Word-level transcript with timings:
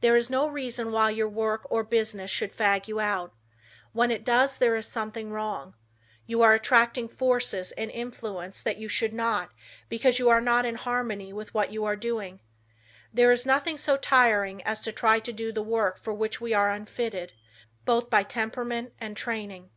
There 0.00 0.16
is 0.16 0.30
no 0.30 0.48
reason 0.48 0.92
why 0.92 1.10
your 1.10 1.28
work 1.28 1.66
or 1.68 1.84
business 1.84 2.30
should 2.30 2.56
fag 2.56 2.88
you 2.88 3.00
out. 3.00 3.34
When 3.92 4.10
it 4.10 4.24
does 4.24 4.56
there 4.56 4.74
is 4.76 4.86
something 4.88 5.30
wrong. 5.30 5.74
You 6.24 6.40
are 6.40 6.54
attracting 6.54 7.06
forces 7.06 7.72
and 7.72 7.90
influence 7.90 8.62
that 8.62 8.78
you 8.78 8.88
should 8.88 9.12
not, 9.12 9.50
because 9.90 10.18
you 10.18 10.30
are 10.30 10.40
not 10.40 10.64
in 10.64 10.76
harmony 10.76 11.34
with 11.34 11.52
what 11.52 11.70
you 11.70 11.84
are 11.84 11.96
doing. 11.96 12.40
There 13.12 13.30
is 13.30 13.44
nothing 13.44 13.76
so 13.76 13.98
tiring 13.98 14.62
as 14.62 14.80
to 14.80 14.90
try 14.90 15.20
to 15.20 15.34
do 15.34 15.52
the 15.52 15.60
work 15.60 15.98
for 15.98 16.14
which 16.14 16.40
we 16.40 16.54
are 16.54 16.70
unfitted, 16.70 17.34
both 17.84 18.08
by 18.08 18.22
temperament 18.22 18.94
and 18.98 19.18
training. 19.18 19.68